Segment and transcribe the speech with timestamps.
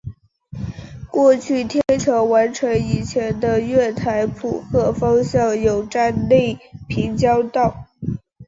[1.11, 6.57] 过去天桥完成以前的月台浦贺方向有站内
[6.89, 7.85] 平交道。